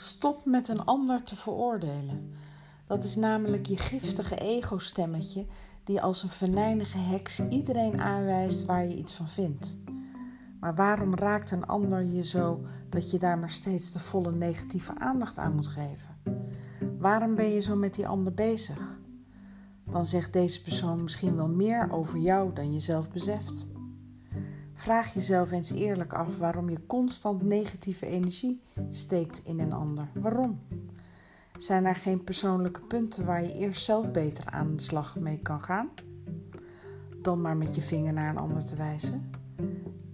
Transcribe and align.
Stop 0.00 0.44
met 0.44 0.68
een 0.68 0.84
ander 0.84 1.22
te 1.22 1.36
veroordelen. 1.36 2.32
Dat 2.86 3.04
is 3.04 3.16
namelijk 3.16 3.66
je 3.66 3.76
giftige 3.76 4.36
ego-stemmetje 4.36 5.46
die 5.84 6.00
als 6.00 6.22
een 6.22 6.28
venijnige 6.28 6.98
heks 6.98 7.48
iedereen 7.48 8.00
aanwijst 8.00 8.64
waar 8.64 8.86
je 8.86 8.96
iets 8.96 9.14
van 9.14 9.28
vindt. 9.28 9.76
Maar 10.60 10.74
waarom 10.74 11.14
raakt 11.14 11.50
een 11.50 11.66
ander 11.66 12.04
je 12.04 12.24
zo 12.24 12.60
dat 12.88 13.10
je 13.10 13.18
daar 13.18 13.38
maar 13.38 13.50
steeds 13.50 13.92
de 13.92 13.98
volle 13.98 14.32
negatieve 14.32 14.98
aandacht 14.98 15.38
aan 15.38 15.54
moet 15.54 15.68
geven? 15.68 16.16
Waarom 16.98 17.34
ben 17.34 17.48
je 17.48 17.60
zo 17.60 17.76
met 17.76 17.94
die 17.94 18.08
ander 18.08 18.34
bezig? 18.34 18.98
Dan 19.90 20.06
zegt 20.06 20.32
deze 20.32 20.62
persoon 20.62 21.02
misschien 21.02 21.36
wel 21.36 21.48
meer 21.48 21.92
over 21.92 22.18
jou 22.18 22.52
dan 22.52 22.72
je 22.72 22.80
zelf 22.80 23.10
beseft. 23.10 23.66
Vraag 24.88 25.14
jezelf 25.14 25.50
eens 25.50 25.72
eerlijk 25.72 26.12
af 26.12 26.38
waarom 26.38 26.70
je 26.70 26.86
constant 26.86 27.42
negatieve 27.42 28.06
energie 28.06 28.62
steekt 28.90 29.40
in 29.44 29.60
een 29.60 29.72
ander. 29.72 30.08
Waarom? 30.14 30.60
Zijn 31.58 31.84
er 31.84 31.94
geen 31.94 32.24
persoonlijke 32.24 32.80
punten 32.80 33.24
waar 33.24 33.42
je 33.42 33.52
eerst 33.52 33.84
zelf 33.84 34.10
beter 34.10 34.46
aan 34.46 34.76
de 34.76 34.82
slag 34.82 35.16
mee 35.16 35.38
kan 35.38 35.62
gaan? 35.62 35.88
Dan 37.22 37.40
maar 37.40 37.56
met 37.56 37.74
je 37.74 37.80
vinger 37.80 38.12
naar 38.12 38.30
een 38.30 38.38
ander 38.38 38.64
te 38.64 38.76
wijzen. 38.76 39.30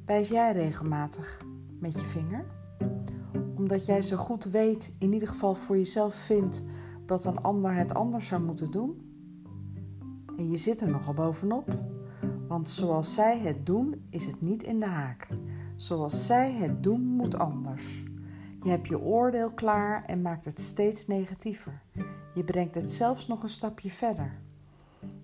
Wijs 0.06 0.28
jij 0.28 0.52
regelmatig 0.52 1.40
met 1.78 1.92
je 1.92 2.06
vinger? 2.06 2.44
Omdat 3.56 3.86
jij 3.86 4.02
zo 4.02 4.16
goed 4.16 4.44
weet, 4.44 4.92
in 4.98 5.12
ieder 5.12 5.28
geval 5.28 5.54
voor 5.54 5.76
jezelf 5.76 6.14
vindt, 6.14 6.64
dat 7.06 7.24
een 7.24 7.38
ander 7.38 7.74
het 7.74 7.94
anders 7.94 8.26
zou 8.26 8.42
moeten 8.42 8.70
doen? 8.70 9.02
En 10.36 10.50
je 10.50 10.56
zit 10.56 10.80
er 10.80 10.90
nogal 10.90 11.14
bovenop. 11.14 11.93
Want 12.48 12.68
zoals 12.68 13.14
zij 13.14 13.38
het 13.38 13.66
doen, 13.66 14.06
is 14.10 14.26
het 14.26 14.40
niet 14.40 14.62
in 14.62 14.80
de 14.80 14.86
haak. 14.86 15.28
Zoals 15.76 16.26
zij 16.26 16.52
het 16.52 16.82
doen, 16.82 17.00
moet 17.00 17.38
anders. 17.38 18.02
Je 18.62 18.70
hebt 18.70 18.88
je 18.88 19.00
oordeel 19.00 19.50
klaar 19.50 20.04
en 20.04 20.22
maakt 20.22 20.44
het 20.44 20.60
steeds 20.60 21.06
negatiever. 21.06 21.82
Je 22.34 22.44
brengt 22.44 22.74
het 22.74 22.90
zelfs 22.90 23.26
nog 23.26 23.42
een 23.42 23.48
stapje 23.48 23.90
verder. 23.90 24.38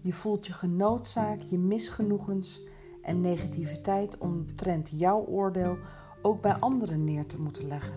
Je 0.01 0.13
voelt 0.13 0.47
je 0.47 0.53
genoodzaakt 0.53 1.51
je 1.51 1.59
misgenoegens 1.59 2.63
en 3.03 3.21
negativiteit 3.21 4.19
omtrent 4.19 4.91
jouw 4.95 5.25
oordeel 5.25 5.77
ook 6.23 6.41
bij 6.41 6.55
anderen 6.55 7.05
neer 7.05 7.27
te 7.27 7.41
moeten 7.41 7.69
leggen. 7.69 7.95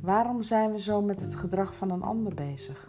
Waarom 0.00 0.42
zijn 0.42 0.72
we 0.72 0.80
zo 0.80 1.02
met 1.02 1.20
het 1.20 1.34
gedrag 1.34 1.74
van 1.74 1.90
een 1.90 2.02
ander 2.02 2.34
bezig? 2.34 2.88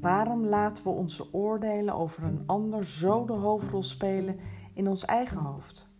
Waarom 0.00 0.46
laten 0.46 0.84
we 0.84 0.90
onze 0.90 1.32
oordelen 1.32 1.94
over 1.94 2.22
een 2.22 2.42
ander 2.46 2.86
zo 2.86 3.26
de 3.26 3.32
hoofdrol 3.32 3.82
spelen 3.82 4.36
in 4.74 4.88
ons 4.88 5.04
eigen 5.04 5.38
hoofd? 5.38 5.92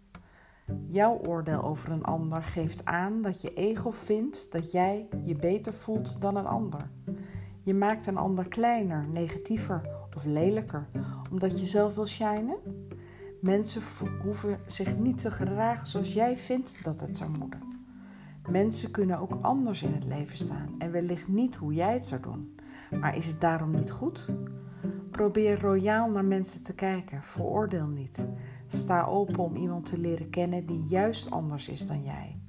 Jouw 0.86 1.19
oordeel 1.27 1.62
over 1.62 1.91
een 1.91 2.05
ander 2.05 2.42
geeft 2.42 2.84
aan 2.84 3.22
dat 3.22 3.41
je 3.41 3.55
ego 3.55 3.91
vindt 3.91 4.53
dat 4.53 4.72
jij 4.72 5.08
je 5.25 5.36
beter 5.36 5.75
voelt 5.75 6.20
dan 6.20 6.36
een 6.36 6.47
ander. 6.47 6.91
Je 7.62 7.75
maakt 7.75 8.06
een 8.06 8.17
ander 8.17 8.48
kleiner, 8.48 9.08
negatiever 9.08 9.80
of 10.17 10.25
lelijker 10.25 10.89
omdat 11.30 11.61
je 11.61 11.67
zelf 11.67 11.95
wil 11.95 12.06
shinen. 12.06 12.56
Mensen 13.41 13.83
hoeven 14.22 14.58
zich 14.67 14.97
niet 14.97 15.19
te 15.19 15.30
gedragen 15.30 15.86
zoals 15.86 16.12
jij 16.12 16.36
vindt 16.36 16.84
dat 16.84 17.00
het 17.00 17.17
zou 17.17 17.30
moeten. 17.30 17.61
Mensen 18.50 18.91
kunnen 18.91 19.19
ook 19.19 19.39
anders 19.41 19.83
in 19.83 19.92
het 19.92 20.05
leven 20.05 20.36
staan 20.36 20.75
en 20.78 20.91
wellicht 20.91 21.28
niet 21.28 21.56
hoe 21.56 21.75
jij 21.75 21.92
het 21.92 22.06
zou 22.06 22.20
doen. 22.20 22.55
Maar 23.00 23.17
is 23.17 23.27
het 23.27 23.41
daarom 23.41 23.70
niet 23.70 23.91
goed? 23.91 24.27
Probeer 25.15 25.61
royaal 25.61 26.11
naar 26.11 26.25
mensen 26.25 26.65
te 26.65 26.75
kijken, 26.75 27.23
veroordeel 27.23 27.87
niet. 27.87 28.25
Sta 28.67 29.05
open 29.05 29.39
om 29.39 29.57
iemand 29.57 29.87
te 29.87 29.98
leren 29.98 30.31
kennen 30.31 30.67
die 30.67 30.87
juist 30.87 31.31
anders 31.31 31.69
is 31.69 31.87
dan 31.87 32.03
jij. 32.03 32.41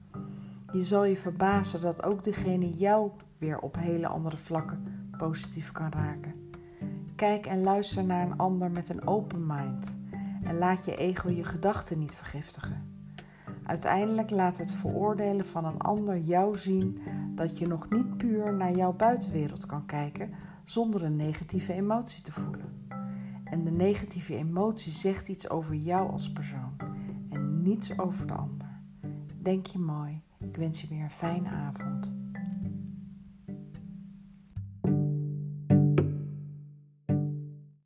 Je 0.71 0.83
zal 0.83 1.03
je 1.03 1.15
verbazen 1.15 1.81
dat 1.81 2.03
ook 2.03 2.23
degene 2.23 2.69
jou 2.69 3.11
weer 3.37 3.59
op 3.59 3.75
hele 3.75 4.07
andere 4.07 4.37
vlakken 4.37 5.09
positief 5.17 5.71
kan 5.71 5.91
raken. 5.91 6.49
Kijk 7.15 7.45
en 7.45 7.63
luister 7.63 8.03
naar 8.03 8.25
een 8.25 8.37
ander 8.37 8.71
met 8.71 8.89
een 8.89 9.07
open 9.07 9.45
mind 9.47 9.95
en 10.43 10.57
laat 10.57 10.85
je 10.85 10.95
ego 10.95 11.29
je 11.29 11.43
gedachten 11.43 11.99
niet 11.99 12.15
vergiftigen. 12.15 12.94
Uiteindelijk 13.65 14.29
laat 14.29 14.57
het 14.57 14.73
veroordelen 14.73 15.45
van 15.45 15.65
een 15.65 15.79
ander 15.79 16.17
jou 16.17 16.57
zien 16.57 17.01
dat 17.35 17.57
je 17.57 17.67
nog 17.67 17.89
niet 17.89 18.17
puur 18.17 18.53
naar 18.53 18.75
jouw 18.75 18.93
buitenwereld 18.93 19.65
kan 19.65 19.85
kijken 19.85 20.29
zonder 20.63 21.03
een 21.03 21.15
negatieve 21.15 21.73
emotie 21.73 22.23
te 22.23 22.31
voelen. 22.31 22.87
En 23.43 23.63
de 23.63 23.71
negatieve 23.71 24.35
emotie 24.35 24.91
zegt 24.91 25.27
iets 25.27 25.49
over 25.49 25.75
jou 25.75 26.11
als 26.11 26.31
persoon 26.31 26.75
en 27.29 27.61
niets 27.61 27.99
over 27.99 28.27
de 28.27 28.33
ander. 28.33 28.67
Denk 29.41 29.65
je 29.65 29.79
mooi. 29.79 30.21
Ik 30.39 30.55
wens 30.55 30.81
je 30.81 30.87
weer 30.87 31.03
een 31.03 31.09
fijne 31.09 31.49
avond. 31.49 32.24